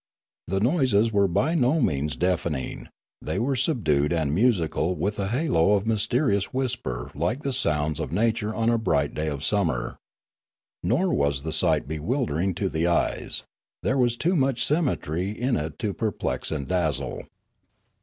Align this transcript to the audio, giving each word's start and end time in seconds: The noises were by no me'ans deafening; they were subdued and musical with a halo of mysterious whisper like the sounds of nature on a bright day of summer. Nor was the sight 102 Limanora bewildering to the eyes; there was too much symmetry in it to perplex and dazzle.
The 0.47 0.59
noises 0.59 1.11
were 1.11 1.27
by 1.27 1.53
no 1.53 1.79
me'ans 1.79 2.15
deafening; 2.15 2.89
they 3.21 3.37
were 3.37 3.55
subdued 3.55 4.11
and 4.11 4.33
musical 4.33 4.95
with 4.95 5.19
a 5.19 5.27
halo 5.27 5.73
of 5.73 5.85
mysterious 5.85 6.45
whisper 6.51 7.11
like 7.13 7.43
the 7.43 7.53
sounds 7.53 7.99
of 7.99 8.11
nature 8.11 8.51
on 8.51 8.71
a 8.71 8.79
bright 8.79 9.13
day 9.13 9.27
of 9.27 9.43
summer. 9.43 9.99
Nor 10.81 11.13
was 11.13 11.43
the 11.43 11.51
sight 11.51 11.83
102 11.83 11.83
Limanora 11.83 11.99
bewildering 12.25 12.53
to 12.55 12.67
the 12.69 12.87
eyes; 12.87 13.43
there 13.83 13.97
was 13.99 14.17
too 14.17 14.35
much 14.35 14.65
symmetry 14.65 15.29
in 15.39 15.55
it 15.55 15.77
to 15.77 15.93
perplex 15.93 16.49
and 16.49 16.67
dazzle. 16.67 17.25